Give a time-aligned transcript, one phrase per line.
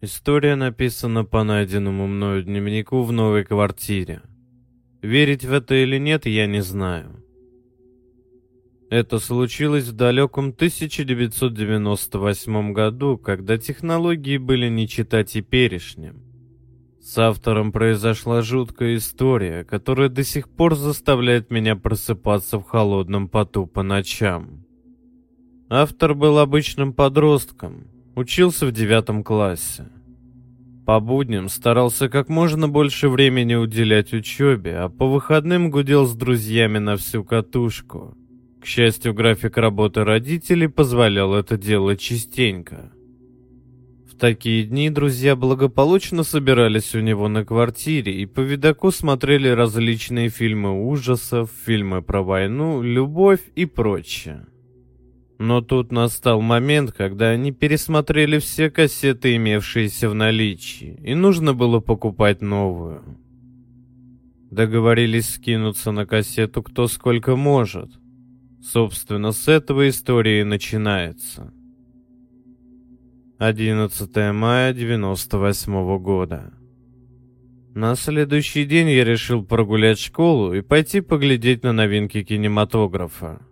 [0.00, 4.22] История написана по найденному мною дневнику в новой квартире.
[5.02, 7.24] Верить в это или нет, я не знаю.
[8.90, 16.22] Это случилось в далеком 1998 году, когда технологии были не чита теперешним.
[17.00, 23.66] С автором произошла жуткая история, которая до сих пор заставляет меня просыпаться в холодном поту
[23.66, 24.64] по ночам.
[25.68, 27.88] Автор был обычным подростком,
[28.18, 29.86] учился в девятом классе.
[30.88, 36.78] По будням старался как можно больше времени уделять учебе, а по выходным гудел с друзьями
[36.78, 38.16] на всю катушку.
[38.58, 42.90] К счастью, график работы родителей позволял это делать частенько.
[44.10, 50.30] В такие дни друзья благополучно собирались у него на квартире и по видоку смотрели различные
[50.30, 54.46] фильмы ужасов, фильмы про войну, любовь и прочее.
[55.38, 61.78] Но тут настал момент, когда они пересмотрели все кассеты, имевшиеся в наличии, и нужно было
[61.78, 63.04] покупать новую.
[64.50, 67.90] Договорились скинуться на кассету кто сколько может.
[68.60, 71.52] Собственно, с этого история и начинается.
[73.38, 76.52] 11 мая 98 года.
[77.76, 83.47] На следующий день я решил прогулять школу и пойти поглядеть на новинки кинематографа.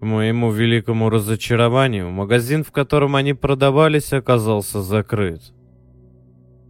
[0.00, 5.42] К моему великому разочарованию, магазин, в котором они продавались, оказался закрыт.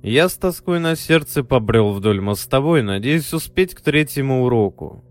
[0.02, 5.04] Я с тоской на сердце побрел вдоль мостовой, надеясь успеть к третьему уроку.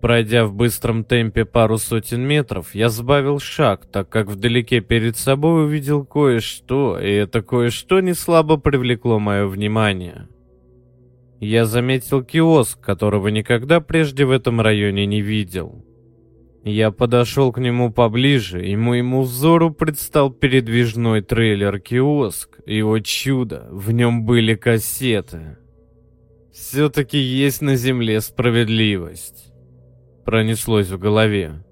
[0.00, 5.66] Пройдя в быстром темпе пару сотен метров, я сбавил шаг, так как вдалеке перед собой
[5.66, 10.26] увидел кое-что, и это кое-что не слабо привлекло мое внимание.
[11.38, 15.84] Я заметил киоск, которого никогда прежде в этом районе не видел.
[16.64, 22.60] Я подошел к нему поближе, и моему взору предстал передвижной трейлер-киоск.
[22.66, 25.56] Его чудо, в нем были кассеты.
[26.52, 29.52] Все-таки есть на земле справедливость.
[30.26, 31.64] Пронеслось в голове.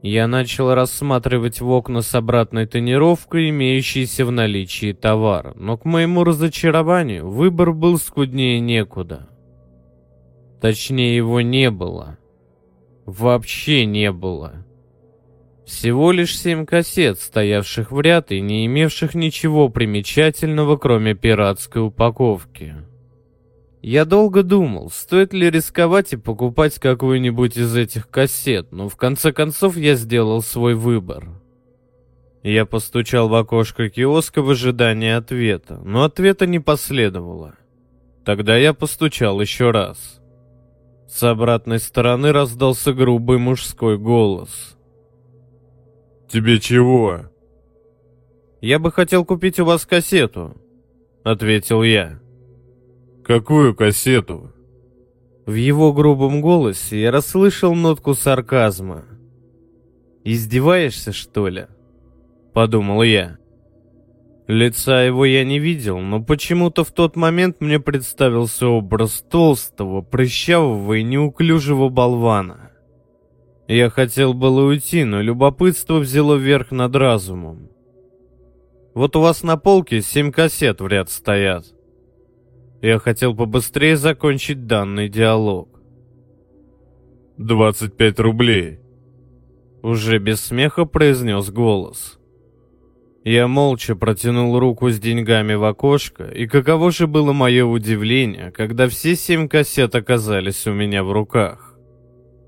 [0.00, 6.22] Я начал рассматривать в окна с обратной тонировкой имеющийся в наличии товар, но к моему
[6.22, 9.28] разочарованию выбор был скуднее некуда.
[10.60, 12.19] Точнее, его не было
[13.10, 14.64] вообще не было.
[15.64, 22.74] Всего лишь семь кассет, стоявших в ряд и не имевших ничего примечательного, кроме пиратской упаковки.
[23.82, 29.32] Я долго думал, стоит ли рисковать и покупать какую-нибудь из этих кассет, но в конце
[29.32, 31.28] концов я сделал свой выбор.
[32.42, 37.54] Я постучал в окошко киоска в ожидании ответа, но ответа не последовало.
[38.24, 40.19] Тогда я постучал еще раз.
[41.10, 44.76] С обратной стороны раздался грубый мужской голос.
[46.28, 47.22] «Тебе чего?»
[48.60, 50.56] «Я бы хотел купить у вас кассету»,—
[51.24, 52.20] ответил я.
[53.24, 54.52] «Какую кассету?»
[55.46, 59.04] В его грубом голосе я расслышал нотку сарказма.
[60.22, 61.66] «Издеваешься, что ли?»—
[62.54, 63.36] подумал я.
[64.50, 70.94] Лица его я не видел, но почему-то в тот момент мне представился образ толстого, прыщавого
[70.94, 72.72] и неуклюжего болвана.
[73.68, 77.70] Я хотел было уйти, но любопытство взяло верх над разумом.
[78.92, 81.66] Вот у вас на полке семь кассет в ряд стоят.
[82.82, 85.80] Я хотел побыстрее закончить данный диалог.
[87.36, 88.80] «Двадцать пять рублей»,—
[89.82, 92.19] уже без смеха произнес голос.
[93.24, 98.88] Я молча протянул руку с деньгами в окошко, и каково же было мое удивление, когда
[98.88, 101.74] все семь кассет оказались у меня в руках.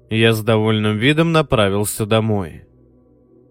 [0.09, 2.65] Я с довольным видом направился домой.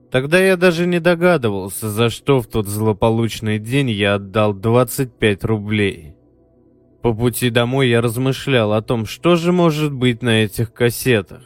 [0.09, 6.15] Тогда я даже не догадывался, за что в тот злополучный день я отдал 25 рублей.
[7.03, 11.43] По пути домой я размышлял о том, что же может быть на этих кассетах.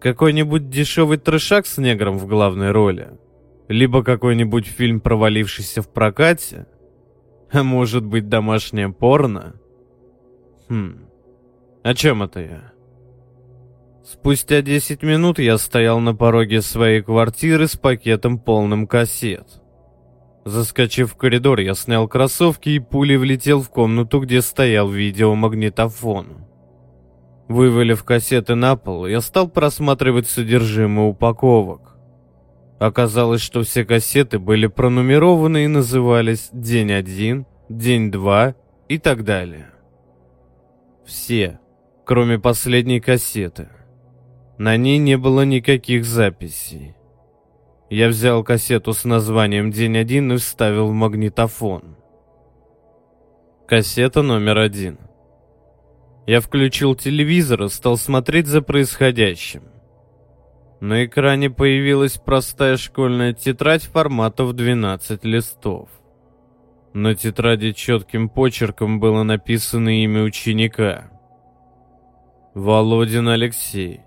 [0.00, 3.10] Какой-нибудь дешевый трешак с негром в главной роли–
[3.68, 6.66] либо какой-нибудь фильм, провалившийся в прокате,
[7.50, 9.54] а может быть домашнее порно.
[10.68, 11.06] Хм,
[11.82, 12.72] о чем это я?
[14.04, 19.60] Спустя 10 минут я стоял на пороге своей квартиры с пакетом полным кассет.
[20.44, 26.46] Заскочив в коридор, я снял кроссовки и пулей влетел в комнату, где стоял видеомагнитофон.
[27.48, 31.95] Вывалив кассеты на пол, я стал просматривать содержимое упаковок.
[32.78, 38.54] Оказалось, что все кассеты были пронумерованы и назывались «День 1», «День 2»
[38.88, 39.70] и так далее.
[41.06, 41.58] Все,
[42.04, 43.68] кроме последней кассеты.
[44.58, 46.94] На ней не было никаких записей.
[47.88, 51.96] Я взял кассету с названием «День один» и вставил в магнитофон.
[53.66, 54.98] Кассета номер один.
[56.26, 59.62] Я включил телевизор и стал смотреть за происходящим.
[60.80, 65.88] На экране появилась простая школьная тетрадь формата в 12 листов.
[66.92, 71.10] На тетради четким почерком было написано имя ученика.
[72.54, 74.00] Володин Алексей,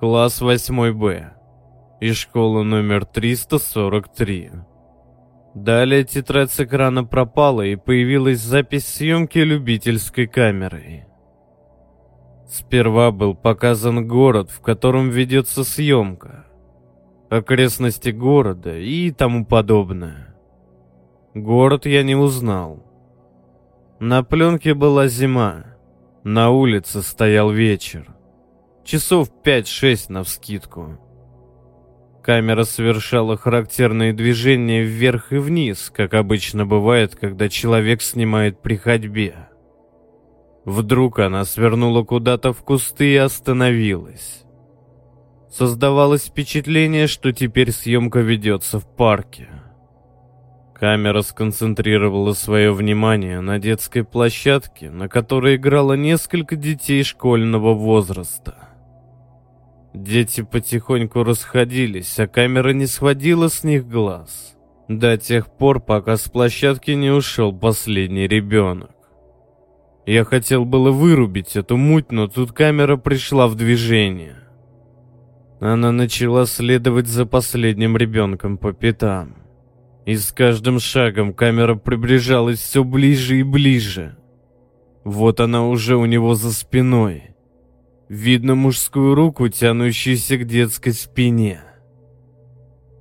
[0.00, 1.30] класс 8Б,
[2.00, 4.50] и школа номер 343.
[5.54, 11.06] Далее тетрадь с экрана пропала и появилась запись съемки любительской камерой.
[12.56, 16.46] Сперва был показан город, в котором ведется съемка,
[17.28, 20.36] окрестности города и тому подобное.
[21.34, 22.86] Город я не узнал.
[23.98, 25.64] На пленке была зима.
[26.22, 28.06] На улице стоял вечер.
[28.84, 31.00] Часов 5-6 навскидку.
[32.22, 39.48] Камера совершала характерные движения вверх и вниз, как обычно бывает, когда человек снимает при ходьбе.
[40.64, 44.44] Вдруг она свернула куда-то в кусты и остановилась.
[45.50, 49.48] Создавалось впечатление, что теперь съемка ведется в парке.
[50.74, 58.68] Камера сконцентрировала свое внимание на детской площадке, на которой играло несколько детей школьного возраста.
[59.92, 64.56] Дети потихоньку расходились, а камера не сводила с них глаз.
[64.88, 68.93] До тех пор, пока с площадки не ушел последний ребенок.
[70.06, 74.36] Я хотел было вырубить эту муть, но тут камера пришла в движение.
[75.60, 79.36] Она начала следовать за последним ребенком по пятам.
[80.04, 84.18] И с каждым шагом камера приближалась все ближе и ближе.
[85.04, 87.34] Вот она уже у него за спиной.
[88.10, 91.62] Видно мужскую руку, тянущуюся к детской спине.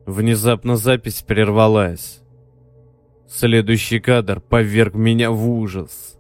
[0.06, 2.22] Внезапно запись прервалась.
[3.28, 6.13] Следующий кадр поверг меня в ужас.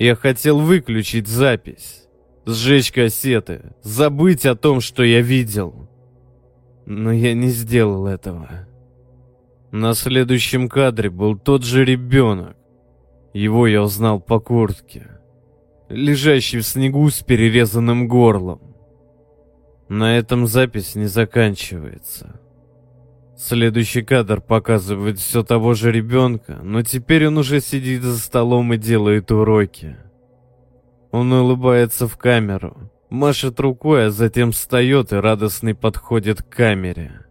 [0.00, 2.08] Я хотел выключить запись,
[2.46, 5.90] сжечь кассеты, забыть о том, что я видел.
[6.86, 8.66] Но я не сделал этого.
[9.70, 12.56] На следующем кадре был тот же ребенок.
[13.34, 15.06] Его я узнал по куртке.
[15.90, 18.74] Лежащий в снегу с перерезанным горлом.
[19.90, 22.40] На этом запись не заканчивается.
[23.42, 28.76] Следующий кадр показывает все того же ребенка, но теперь он уже сидит за столом и
[28.76, 29.96] делает уроки.
[31.10, 37.24] Он улыбается в камеру, машет рукой, а затем встает и радостный подходит к камере.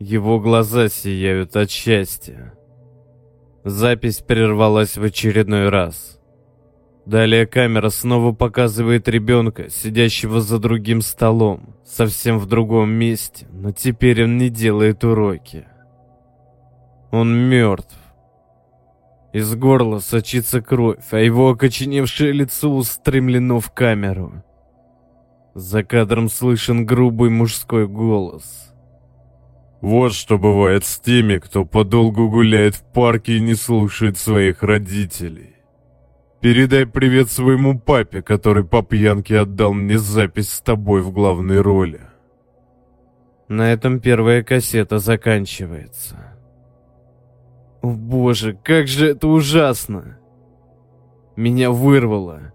[0.00, 2.54] Его глаза сияют от счастья.
[3.62, 6.20] Запись прервалась в очередной раз.
[7.06, 14.24] Далее камера снова показывает ребенка, сидящего за другим столом, совсем в другом месте, но теперь
[14.24, 15.66] он не делает уроки.
[17.12, 17.94] Он мертв.
[19.32, 24.42] Из горла сочится кровь, а его окоченевшее лицо устремлено в камеру.
[25.54, 28.74] За кадром слышен грубый мужской голос.
[29.80, 35.55] Вот что бывает с теми, кто подолгу гуляет в парке и не слушает своих родителей.
[36.40, 42.00] Передай привет своему папе, который по пьянке отдал мне запись с тобой в главной роли.
[43.48, 46.36] На этом первая кассета заканчивается.
[47.80, 50.18] О боже, как же это ужасно!
[51.36, 52.52] Меня вырвало.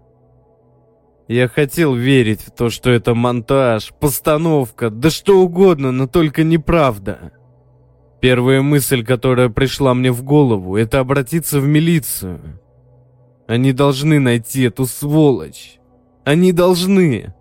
[1.28, 7.32] Я хотел верить в то, что это монтаж, постановка, да что угодно, но только неправда.
[8.20, 12.61] Первая мысль, которая пришла мне в голову, это обратиться в милицию.
[13.46, 15.78] Они должны найти эту сволочь.
[16.24, 17.34] Они должны.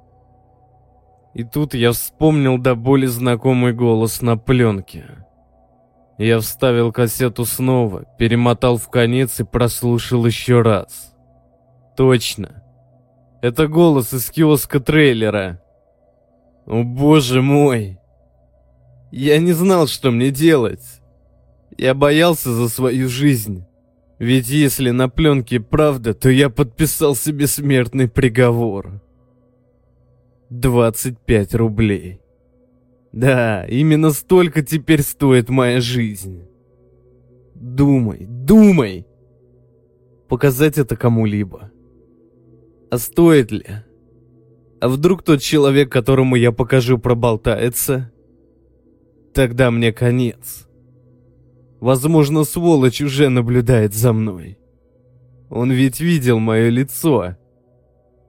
[1.34, 5.26] И тут я вспомнил до боли знакомый голос на пленке.
[6.18, 11.16] Я вставил кассету снова, перемотал в конец и прослушал еще раз.
[11.96, 12.64] Точно.
[13.42, 15.62] Это голос из киоска трейлера.
[16.68, 17.98] О боже мой.
[19.12, 21.02] Я не знал, что мне делать.
[21.78, 23.66] Я боялся за свою жизнь.
[24.22, 29.02] Ведь если на пленке правда, то я подписал себе смертный приговор.
[30.52, 32.22] 25 рублей.
[33.12, 36.44] Да, именно столько теперь стоит моя жизнь.
[37.56, 39.08] Думай, думай.
[40.30, 41.72] Показать это кому-либо.
[42.92, 43.66] А стоит ли?
[44.82, 48.12] А вдруг тот человек, которому я покажу, проболтается?
[49.34, 50.68] Тогда мне конец.
[51.82, 54.60] Возможно, сволочь уже наблюдает за мной.
[55.50, 57.36] Он ведь видел мое лицо.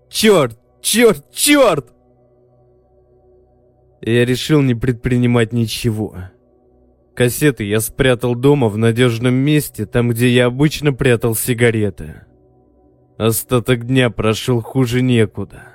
[0.09, 1.93] Черт, черт, черт!
[4.01, 6.17] Я решил не предпринимать ничего.
[7.15, 12.23] Кассеты я спрятал дома в надежном месте, там, где я обычно прятал сигареты.
[13.19, 15.75] Остаток дня прошел хуже некуда.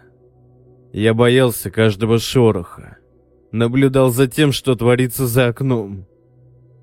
[0.93, 2.97] Я боялся каждого шороха.
[3.51, 6.07] Наблюдал за тем, что творится за окном.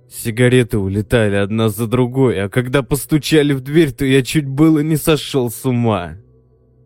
[0.09, 4.97] Сигареты улетали одна за другой, а когда постучали в дверь, то я чуть было не
[4.97, 6.17] сошел с ума.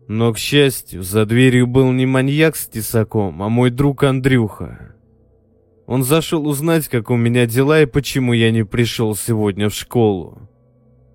[0.07, 4.95] Но, к счастью, за дверью был не маньяк с тесаком, а мой друг Андрюха.
[5.85, 10.49] Он зашел узнать, как у меня дела и почему я не пришел сегодня в школу.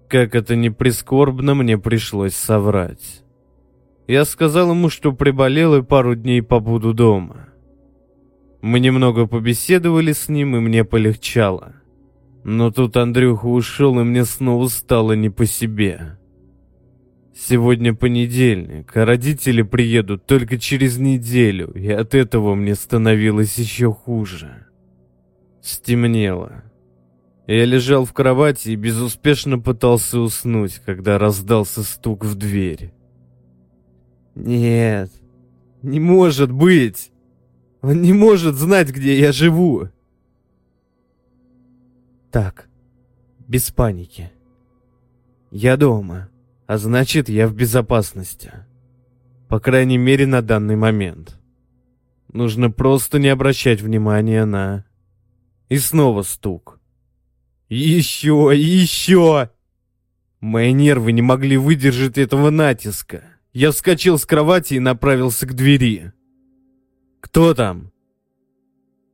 [0.09, 3.23] Как это не прискорбно, мне пришлось соврать.
[4.07, 7.49] Я сказал ему, что приболел и пару дней побуду дома.
[8.63, 11.75] Мы немного побеседовали с ним, и мне полегчало.
[12.45, 16.19] Но тут Андрюха ушел, и мне снова стало не по себе.
[17.35, 24.67] Сегодня понедельник, а родители приедут только через неделю, и от этого мне становилось еще хуже.
[25.63, 26.63] Стемнело.
[27.47, 32.93] Я лежал в кровати и безуспешно пытался уснуть, когда раздался стук в дверь.
[34.35, 35.11] Нет,
[35.83, 37.11] не может быть!
[37.81, 39.89] Он не может знать, где я живу!
[42.35, 42.69] Так,
[43.47, 44.33] без паники.
[45.53, 46.31] Я дома,
[46.67, 48.53] а значит, я в безопасности.
[49.49, 51.39] По крайней мере, на данный момент.
[52.33, 54.85] Нужно просто не обращать внимания на...
[55.69, 56.81] И снова стук.
[57.69, 59.51] Еще, еще!
[60.41, 63.23] Мои нервы не могли выдержать этого натиска.
[63.53, 66.13] Я вскочил с кровати и направился к двери.
[67.21, 67.93] «Кто там?»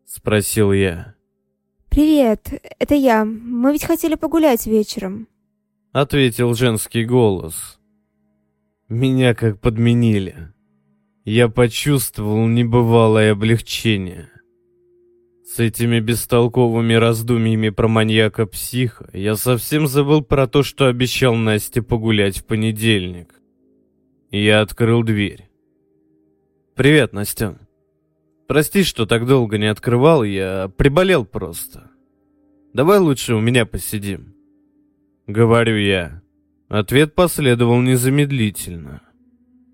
[0.06, 1.19] Спросил я.
[1.90, 3.24] «Привет, это я.
[3.24, 5.26] Мы ведь хотели погулять вечером».
[5.90, 7.80] Ответил женский голос.
[8.88, 10.52] Меня как подменили.
[11.24, 14.30] Я почувствовал небывалое облегчение.
[15.44, 22.38] С этими бестолковыми раздумьями про маньяка-психа я совсем забыл про то, что обещал Насте погулять
[22.38, 23.34] в понедельник.
[24.30, 25.50] Я открыл дверь.
[26.76, 27.58] «Привет, Настен.
[28.50, 31.88] Прости, что так долго не открывал, я приболел просто.
[32.74, 34.34] Давай лучше у меня посидим.
[35.28, 36.20] Говорю я.
[36.68, 39.02] Ответ последовал незамедлительно.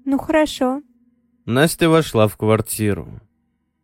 [0.04, 0.83] Ну хорошо.
[1.47, 3.09] Настя вошла в квартиру.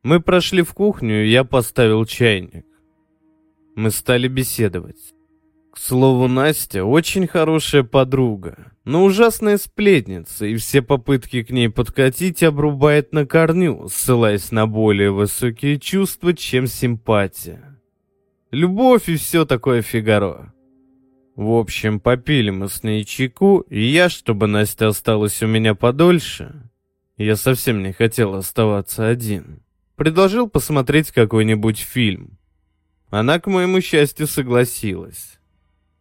[0.03, 2.67] Мы прошли в кухню, и я поставил чайник.
[3.75, 5.15] Мы стали беседовать.
[5.73, 12.43] К слову, Настя очень хорошая подруга, но ужасная сплетница, и все попытки к ней подкатить
[12.43, 17.81] обрубает на корню, ссылаясь на более высокие чувства, чем симпатия.
[18.51, 20.53] Любовь и все такое фигаро.
[21.37, 26.71] В общем, попили мы с ней чайку, и я, чтобы Настя осталась у меня подольше,
[27.17, 29.63] я совсем не хотел оставаться один,
[29.97, 32.37] предложил посмотреть какой-нибудь фильм.
[33.09, 35.39] Она, к моему счастью, согласилась.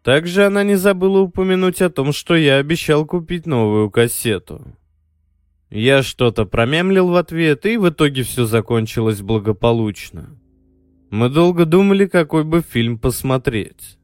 [0.03, 4.75] Также она не забыла упомянуть о том, что я обещал купить новую кассету.
[5.69, 10.37] Я что-то промямлил в ответ, и в итоге все закончилось благополучно.
[11.11, 13.97] Мы долго думали, какой бы фильм посмотреть.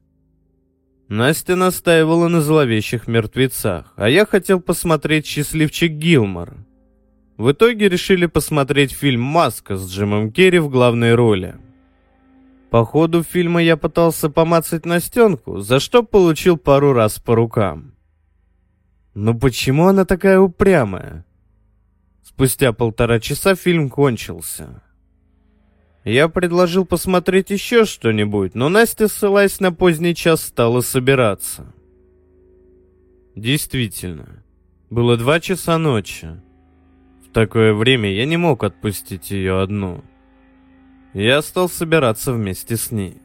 [1.08, 6.54] Настя настаивала на зловещих мертвецах, а я хотел посмотреть «Счастливчик Гилмор».
[7.38, 11.56] В итоге решили посмотреть фильм «Маска» с Джимом Керри в главной роли.
[12.70, 17.94] По ходу фильма я пытался помацать Настенку, за что получил пару раз по рукам.
[19.14, 21.24] Но почему она такая упрямая?
[22.22, 24.82] Спустя полтора часа фильм кончился.
[26.04, 31.72] Я предложил посмотреть еще что-нибудь, но Настя, ссылаясь на поздний час, стала собираться.
[33.34, 34.44] Действительно,
[34.90, 36.28] было два часа ночи.
[37.26, 40.02] В такое время я не мог отпустить ее одну.
[41.14, 43.16] Я стал собираться вместе с ней.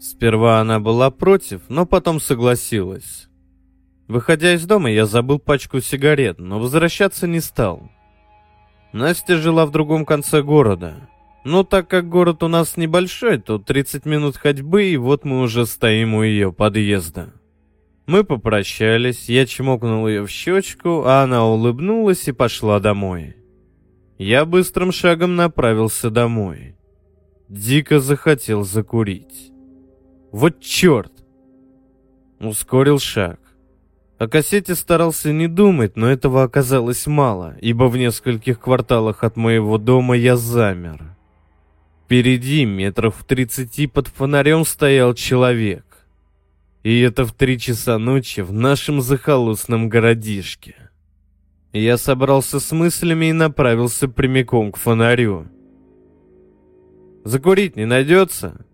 [0.00, 3.28] Сперва она была против, но потом согласилась.
[4.08, 7.90] Выходя из дома, я забыл пачку сигарет, но возвращаться не стал.
[8.92, 11.08] Настя жила в другом конце города.
[11.44, 15.66] Но так как город у нас небольшой, то 30 минут ходьбы, и вот мы уже
[15.66, 17.32] стоим у ее подъезда.
[18.06, 23.36] Мы попрощались, я чмокнул ее в щечку, а она улыбнулась и пошла домой.
[24.18, 26.76] Я быстрым шагом направился домой.
[27.48, 29.52] Дико захотел закурить.
[30.30, 31.12] Вот черт!
[32.40, 33.38] Ускорил шаг.
[34.18, 39.78] О кассете старался не думать, но этого оказалось мало, ибо в нескольких кварталах от моего
[39.78, 41.16] дома я замер.
[42.04, 45.84] Впереди, метров в тридцати под фонарем стоял человек.
[46.82, 50.81] И это в три часа ночи в нашем захолустном городишке.
[51.72, 55.46] Я собрался с мыслями и направился прямиком к фонарю.
[57.24, 58.66] Закурить не найдется?»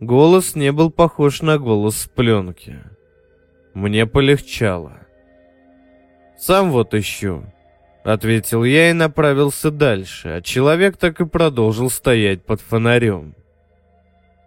[0.00, 2.78] Голос не был похож на голос с пленки.
[3.74, 5.06] Мне полегчало.
[6.38, 7.44] «Сам вот ищу»,—
[8.04, 13.34] ответил я и направился дальше, а человек так и продолжил стоять под фонарем.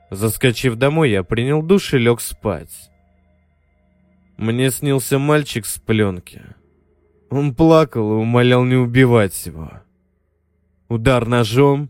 [0.09, 2.89] Заскочив домой, я принял душ и лег спать.
[4.37, 6.41] Мне снился мальчик с пленки.
[7.33, 9.71] Он плакал и умолял не убивать его.
[10.87, 11.89] Удар ножом.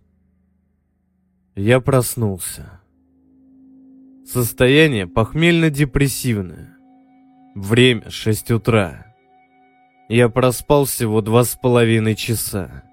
[1.54, 2.80] Я проснулся.
[4.26, 6.78] Состояние похмельно-депрессивное.
[7.56, 9.14] Время шесть утра.
[10.08, 12.86] Я проспал всего два с половиной часа.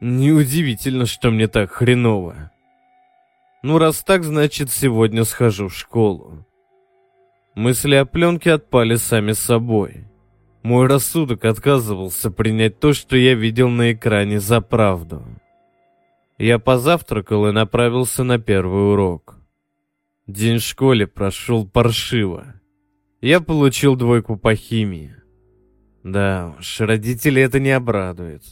[0.00, 2.50] Неудивительно, что мне так хреново.
[3.62, 6.46] Ну, раз так, значит, сегодня схожу в школу.
[7.54, 10.07] Мысли о пленке отпали сами собой.
[10.68, 15.24] Мой рассудок отказывался принять то, что я видел на экране за правду.
[16.36, 19.38] Я позавтракал и направился на первый урок.
[20.26, 22.60] День в школе прошел паршиво.
[23.22, 25.14] Я получил двойку по химии.
[26.02, 28.42] Да уж, родители это не обрадует.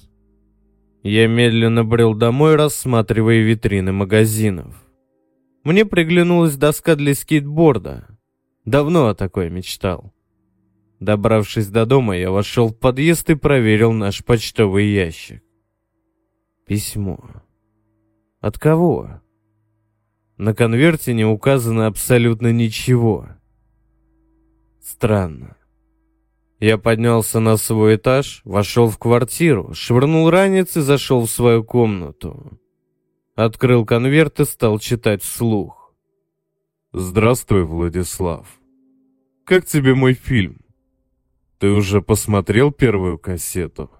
[1.02, 4.74] Я медленно брел домой, рассматривая витрины магазинов.
[5.64, 8.08] Мне приглянулась доска для скейтборда.
[8.64, 10.15] Давно о такой мечтал.
[11.00, 15.42] Добравшись до дома, я вошел в подъезд и проверил наш почтовый ящик.
[16.66, 17.18] Письмо.
[18.40, 19.20] От кого?
[20.38, 23.28] На конверте не указано абсолютно ничего.
[24.80, 25.56] Странно.
[26.58, 32.58] Я поднялся на свой этаж, вошел в квартиру, швырнул ранец и зашел в свою комнату.
[33.34, 35.94] Открыл конверт и стал читать вслух.
[36.92, 38.58] «Здравствуй, Владислав.
[39.44, 40.65] Как тебе мой фильм?
[41.58, 43.90] Ты уже посмотрел первую кассету?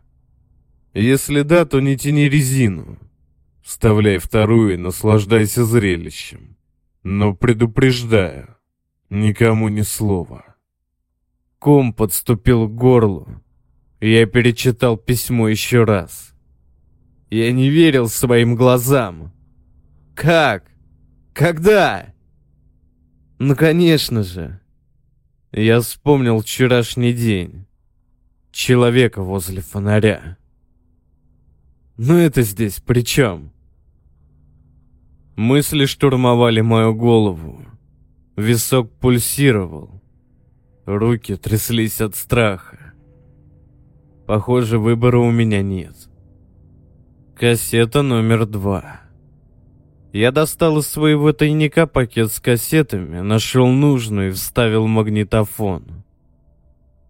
[0.92, 2.98] Если да, то не тяни резину.
[3.62, 6.56] Вставляй вторую и наслаждайся зрелищем.
[7.02, 8.56] Но предупреждаю,
[9.10, 10.56] никому ни слова.
[11.58, 13.42] Ком подступил к горлу.
[14.00, 16.34] Я перечитал письмо еще раз.
[17.30, 19.32] Я не верил своим глазам.
[20.14, 20.70] Как?
[21.32, 22.14] Когда?
[23.38, 24.60] Ну, конечно же.
[25.58, 27.64] Я вспомнил вчерашний день.
[28.52, 30.36] Человека возле фонаря.
[31.96, 33.54] Ну это здесь при чем?
[35.34, 37.64] Мысли штурмовали мою голову.
[38.36, 40.02] Висок пульсировал.
[40.84, 42.92] Руки тряслись от страха.
[44.26, 45.96] Похоже, выбора у меня нет.
[47.34, 49.05] Кассета номер два.
[50.16, 56.04] Я достал из своего тайника пакет с кассетами, нашел нужную и вставил магнитофон.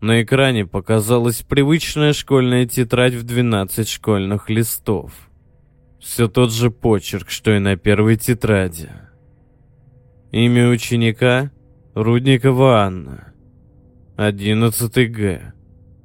[0.00, 5.12] На экране показалась привычная школьная тетрадь в 12 школьных листов.
[6.00, 8.90] Все тот же почерк, что и на первой тетради.
[10.32, 11.52] Имя ученика—
[11.94, 13.32] Рудникова Анна.
[14.16, 15.52] 11 Г.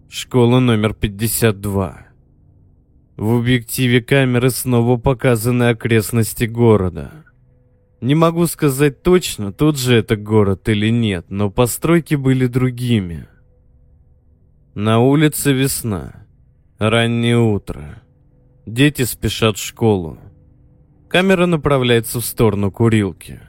[0.08, 2.11] Школа номер 52.
[3.22, 7.12] В объективе камеры снова показаны окрестности города.
[8.02, 13.28] Не могу сказать точно, тот же это город или нет, но постройки были другими.
[14.74, 16.26] На улице весна.
[16.80, 18.02] Раннее утро.
[18.66, 20.18] Дети спешат в школу.
[21.08, 23.40] Камера направляется в сторону курилки.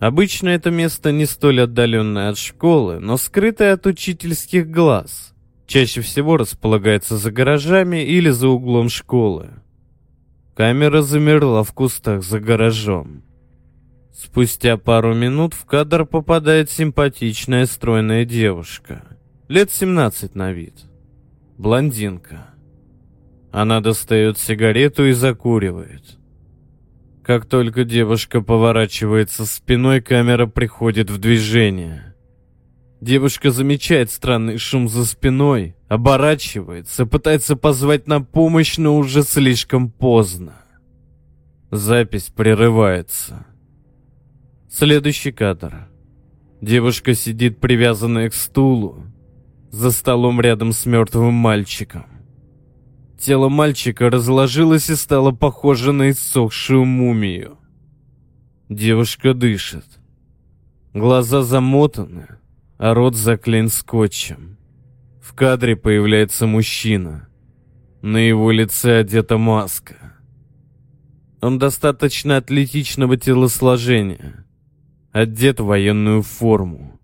[0.00, 5.33] Обычно это место не столь отдаленное от школы, но скрытое от учительских глаз.
[5.66, 9.50] Чаще всего располагается за гаражами или за углом школы.
[10.54, 13.24] Камера замерла в кустах за гаражом.
[14.12, 19.04] Спустя пару минут в кадр попадает симпатичная стройная девушка.
[19.48, 20.84] Лет 17 на вид.
[21.58, 22.54] Блондинка.
[23.50, 26.18] Она достает сигарету и закуривает.
[27.24, 32.13] Как только девушка поворачивается спиной, камера приходит в движение.
[33.04, 40.54] Девушка замечает странный шум за спиной, оборачивается, пытается позвать на помощь, но уже слишком поздно.
[41.70, 43.44] Запись прерывается.
[44.70, 45.86] Следующий кадр.
[46.62, 49.04] Девушка сидит привязанная к стулу,
[49.70, 52.06] за столом рядом с мертвым мальчиком.
[53.18, 57.58] Тело мальчика разложилось и стало похоже на иссохшую мумию.
[58.70, 59.84] Девушка дышит.
[60.94, 62.28] Глаза замотаны,
[62.78, 64.58] а рот заклеен скотчем.
[65.20, 67.28] В кадре появляется мужчина.
[68.02, 70.14] На его лице одета маска.
[71.40, 74.44] Он достаточно атлетичного телосложения.
[75.12, 77.00] Одет в военную форму.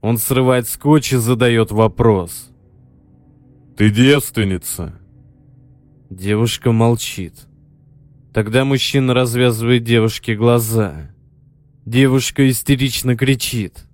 [0.00, 2.50] Он срывает скотч и задает вопрос.
[3.76, 4.98] «Ты девственница?»
[6.10, 7.34] Девушка молчит.
[8.34, 11.10] Тогда мужчина развязывает девушке глаза.
[11.86, 13.86] Девушка истерично кричит.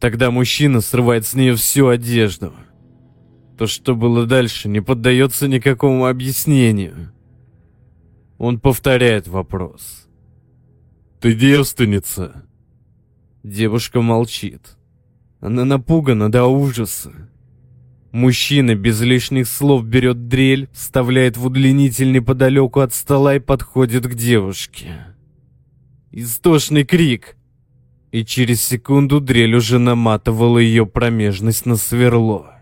[0.00, 2.52] Тогда мужчина срывает с нее всю одежду.
[3.56, 7.12] То, что было дальше, не поддается никакому объяснению.
[8.38, 10.08] Он повторяет вопрос.
[11.20, 12.44] «Ты девственница?»
[13.42, 14.76] Девушка молчит.
[15.40, 17.12] Она напугана до ужаса.
[18.12, 24.14] Мужчина без лишних слов берет дрель, вставляет в удлинитель неподалеку от стола и подходит к
[24.14, 25.14] девушке.
[26.10, 27.37] Истошный крик.
[28.10, 32.58] И через секунду дрель уже наматывала ее промежность на сверло.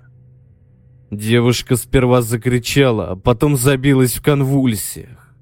[1.11, 5.35] Девушка сперва закричала, а потом забилась в конвульсиях.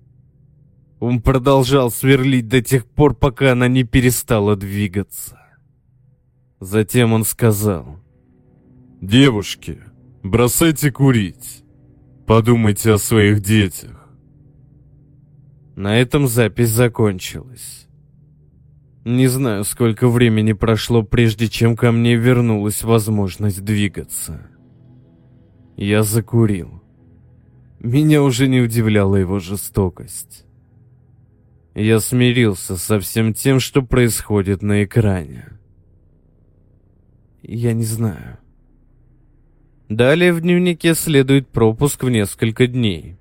[1.01, 5.38] Он продолжал сверлить до тех пор, пока она не перестала двигаться.
[6.61, 7.99] Затем он сказал.
[9.01, 9.81] «Девушки,
[10.23, 11.64] бросайте курить.
[12.27, 14.09] Подумайте о своих детях».
[15.77, 17.87] На этом запись закончилась.
[19.05, 24.49] Не знаю, сколько времени прошло, прежде чем ко мне вернулась возможность двигаться.
[25.77, 26.83] Я закурил.
[27.81, 30.47] Меня уже не удивляла его жестокость.
[31.75, 35.59] Я смирился со всем тем, что происходит на экране.
[37.43, 38.38] Я не знаю.
[39.90, 43.19] Далее в дневнике следует пропуск в несколько дней.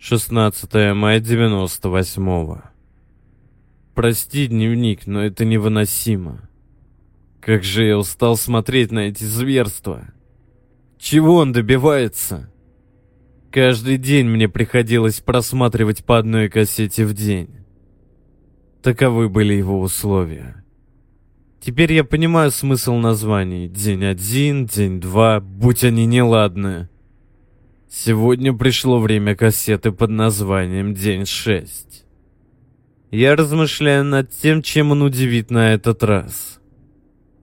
[0.00, 2.73] 16 мая 98 -го.
[3.94, 6.48] Прости, дневник, но это невыносимо.
[7.40, 10.06] Как же я устал смотреть на эти зверства.
[10.98, 12.50] Чего он добивается?
[13.52, 17.50] Каждый день мне приходилось просматривать по одной кассете в день.
[18.82, 20.64] Таковы были его условия.
[21.60, 23.68] Теперь я понимаю смысл названий.
[23.68, 26.90] День один, день два, будь они неладные.
[27.88, 32.03] Сегодня пришло время кассеты под названием «День шесть».
[33.14, 36.58] Я размышляю над тем, чем он удивит на этот раз.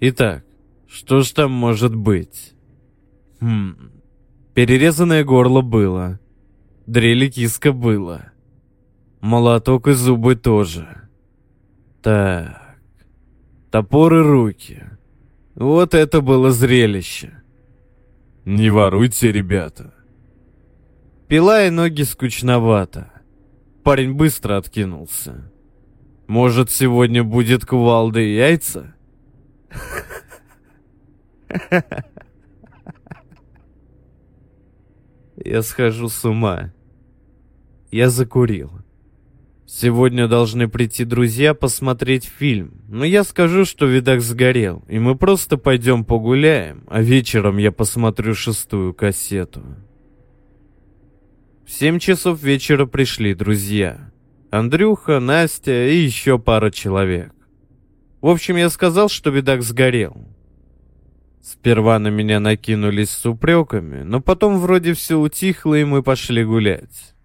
[0.01, 0.43] Итак,
[0.85, 2.51] что ж там может быть?
[3.39, 3.89] Хм...
[4.53, 6.19] Перерезанное горло было.
[6.87, 8.33] Дрели киска было.
[9.21, 11.07] Молоток и зубы тоже.
[12.01, 12.75] Так.
[13.71, 14.83] Топор и руки.
[15.55, 17.41] Вот это было зрелище.
[18.43, 19.93] Не воруйте, ребята.
[21.29, 23.09] Пила и ноги скучновато.
[23.85, 25.50] Парень быстро откинулся.
[26.31, 28.95] Может, сегодня будет кувалда яйца?
[35.35, 36.71] Я схожу с ума.
[37.91, 38.71] Я закурил.
[39.67, 45.57] Сегодня должны прийти друзья посмотреть фильм, но я скажу, что видак сгорел, и мы просто
[45.57, 49.63] пойдем погуляем, а вечером я посмотрю шестую кассету.
[51.65, 54.11] В семь часов вечера пришли друзья.
[54.51, 57.33] Андрюха, Настя и еще пара человек.
[58.19, 60.27] В общем, я сказал, что видак сгорел.
[61.41, 67.15] Сперва на меня накинулись с упреками, но потом вроде все утихло, и мы пошли гулять.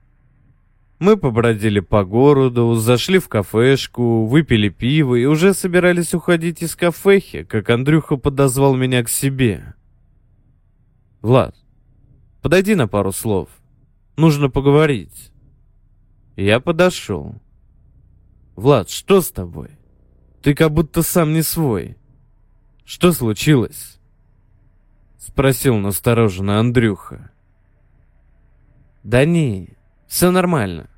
[1.00, 7.42] Мы побродили по городу, зашли в кафешку, выпили пиво и уже собирались уходить из кафехи,
[7.42, 9.74] как Андрюха подозвал меня к себе.
[11.22, 11.56] «Влад,
[12.40, 13.48] подойди на пару слов.
[14.16, 15.32] Нужно поговорить».
[16.36, 17.34] Я подошел.
[18.54, 19.70] «Влад, что с тобой?
[20.42, 21.96] Ты как будто сам не свой.
[22.84, 23.98] Что случилось?»
[25.18, 27.30] Спросил настороженно Андрюха.
[29.02, 29.76] Да не,
[30.08, 30.90] все нормально.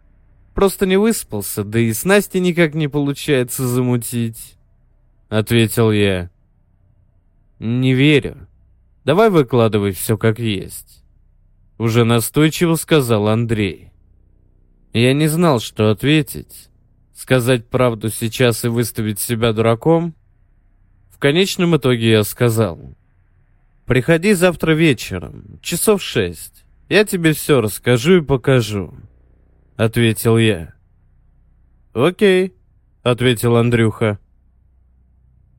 [0.55, 4.57] Просто не выспался, да и с Настей никак не получается замутить.
[5.29, 6.31] Ответил я.
[7.59, 8.49] Не верю.
[9.05, 11.05] Давай выкладывай все как есть.
[11.77, 13.93] Уже настойчиво сказал Андрей.
[14.93, 16.69] Я не знал, что ответить.
[17.15, 20.15] Сказать правду сейчас и выставить себя дураком?
[21.11, 22.97] В конечном итоге я сказал.
[23.87, 26.65] Приходи завтра вечером, часов шесть.
[26.89, 28.95] Я тебе все расскажу и покажу»,—
[29.77, 30.75] ответил я.
[31.93, 32.55] «Окей»,—
[33.03, 34.19] ответил Андрюха.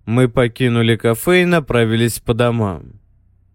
[0.05, 2.99] Мы покинули кафе и направились по домам.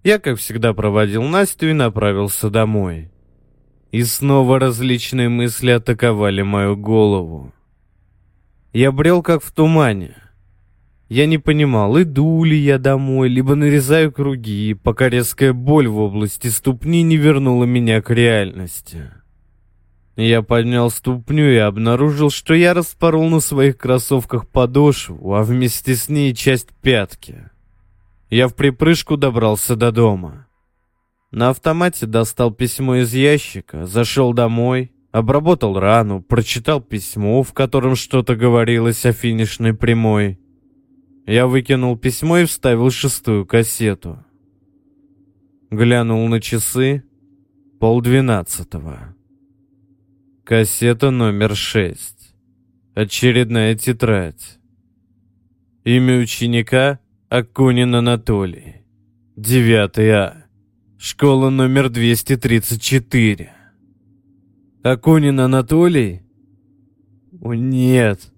[0.05, 3.11] Я, как всегда, проводил Настю и направился домой.
[3.95, 7.53] И снова различные мысли атаковали мою голову.
[8.73, 10.17] Я брел как в тумане.
[11.09, 16.49] Я не понимал, иду ли я домой, либо нарезаю круги, пока резкая боль в области
[16.49, 19.13] ступни не вернула меня к реальности.
[20.17, 26.09] Я поднял ступню и обнаружил, что я распорол на своих кроссовках подошву, а вместе с
[26.09, 27.49] ней часть пятки.
[28.29, 30.44] Я в припрыжку добрался до дома.
[31.35, 38.35] На автомате достал письмо из ящика, зашел домой, Обработал рану, прочитал письмо, в котором что-то
[38.35, 40.41] говорилось о финишной прямой.
[41.25, 44.25] Я выкинул письмо и вставил шестую кассету.
[45.71, 47.05] Глянул на часы.
[47.79, 49.15] Полдвенадцатого.
[50.43, 52.35] Кассета номер шесть.
[52.97, 54.59] Очередная тетрадь.
[55.85, 58.83] Имя ученика Акунин Анатолий.
[59.37, 60.44] 9 А.
[61.07, 63.53] Школа номер 234.
[64.83, 66.23] Акунин Анатолий?
[67.43, 68.33] О, нет.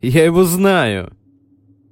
[0.00, 1.12] Я его знаю.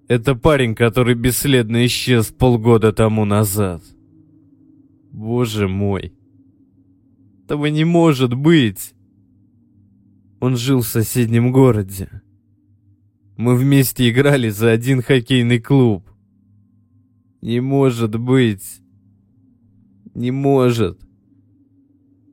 [0.07, 3.83] Это парень, который бесследно исчез полгода тому назад.
[5.11, 6.13] Боже мой.
[7.47, 8.95] Этого не может быть.
[10.39, 12.23] Он жил в соседнем городе.
[13.37, 16.09] Мы вместе играли за один хоккейный клуб.
[17.43, 18.81] Не может быть.
[20.15, 20.99] Не может.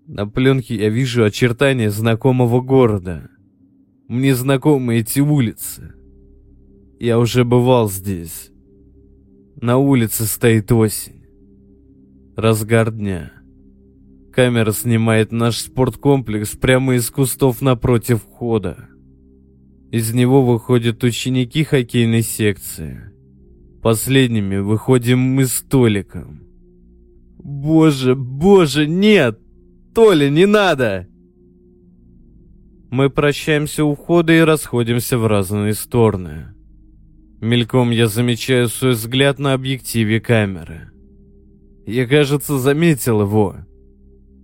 [0.07, 3.29] На пленке я вижу очертания знакомого города.
[4.07, 5.93] Мне знакомы эти улицы.
[6.99, 8.51] Я уже бывал здесь.
[9.59, 11.25] На улице стоит осень.
[12.35, 13.33] Разгар дня.
[14.31, 18.87] Камера снимает наш спорткомплекс прямо из кустов напротив входа.
[19.91, 23.11] Из него выходят ученики хоккейной секции.
[23.81, 26.46] Последними выходим мы с Толиком.
[27.37, 29.39] Боже, боже, нет!
[29.93, 31.07] Толя, не надо!
[32.89, 36.53] Мы прощаемся у входа и расходимся в разные стороны.
[37.41, 40.91] Мельком я замечаю свой взгляд на объективе камеры.
[41.85, 43.57] Я, кажется, заметил его.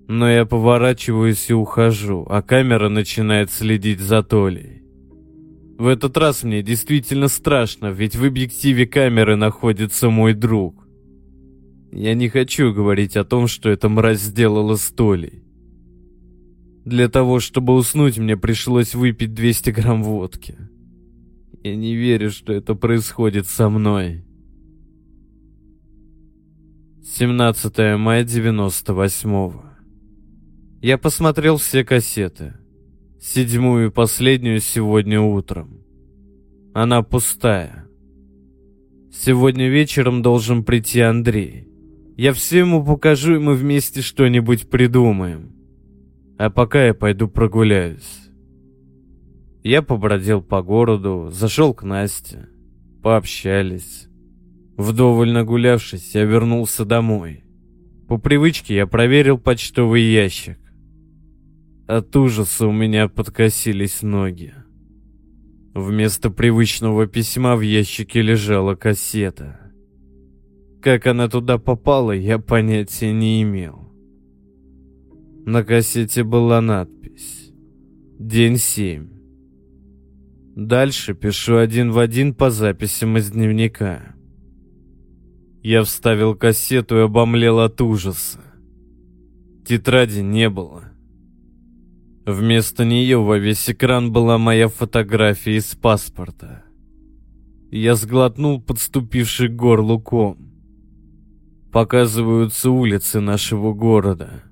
[0.08, 4.84] Но я поворачиваюсь и ухожу, а камера начинает следить за Толей.
[5.78, 10.83] В этот раз мне действительно страшно, ведь в объективе камеры находится мой друг.
[11.96, 15.44] Я не хочу говорить о том, что эта мразь сделала с Толей.
[16.86, 20.58] Для того, чтобы уснуть, мне пришлось выпить 200 грамм водки.
[21.64, 24.26] Я не верю, что это происходит со мной.
[27.04, 29.62] 17 мая 98 -го.
[30.82, 32.56] Я посмотрел все кассеты.
[33.22, 35.84] Седьмую и последнюю сегодня утром.
[36.74, 37.88] Она пустая.
[39.12, 41.73] Сегодня вечером должен прийти Андрей.
[42.16, 45.52] Я все ему покажу, и мы вместе что-нибудь придумаем.
[46.38, 48.30] А пока я пойду прогуляюсь.
[49.64, 52.50] Я побродил по городу, зашел к Насте.
[53.02, 54.08] Пообщались.
[54.78, 57.44] Вдоволь нагулявшись, я вернулся домой.
[58.08, 60.60] По привычке я проверил почтовый ящик.
[61.88, 64.54] От ужаса у меня подкосились ноги.
[65.74, 69.63] Вместо привычного письма в ящике лежала кассета.
[70.84, 73.90] Как она туда попала, я понятия не имел.
[75.46, 77.54] На кассете была надпись
[78.20, 79.08] «День 7».
[80.58, 84.14] Дальше пишу один в один по записям из дневника.
[85.62, 88.42] Я вставил кассету и обомлел от ужаса.
[89.66, 90.92] Тетради не было.
[92.26, 96.66] Вместо нее во весь экран была моя фотография из паспорта.
[97.72, 100.53] Я сглотнул подступивший горлу ком.
[101.74, 104.44] Показываются улицы нашего города.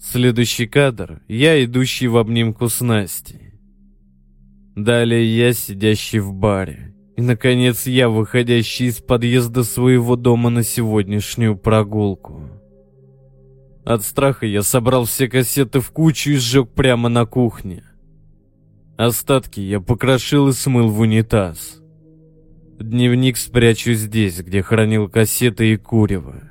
[0.00, 3.54] Следующий кадр— я, идущий в обнимку с Настей.
[4.76, 6.94] Далее я, сидящий в баре.
[7.16, 12.48] И, наконец, я, выходящий из подъезда своего дома на сегодняшнюю прогулку.
[13.84, 17.82] От страха я собрал все кассеты в кучу и сжег прямо на кухне.
[18.96, 21.80] Остатки я покрошил и смыл в унитаз.
[22.80, 26.50] Дневник спрячу здесь, где хранил кассеты и курево.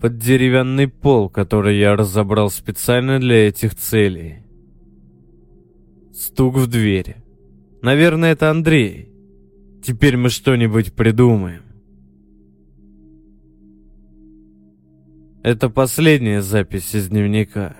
[0.00, 4.44] Под деревянный пол, который я разобрал специально для этих целей.
[6.14, 7.16] Стук в дверь.
[7.82, 9.10] Наверное, это Андрей.
[9.82, 11.62] Теперь мы что-нибудь придумаем.
[15.42, 17.74] Это последняя запись из дневника.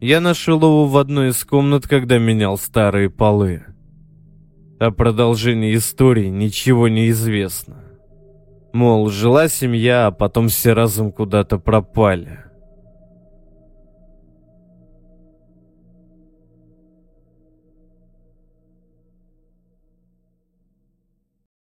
[0.00, 3.66] Я нашел его в одной из комнат, когда менял старые полы.
[4.82, 7.84] О продолжении истории ничего не известно.
[8.72, 12.41] Мол, жила семья, а потом все разом куда-то пропали.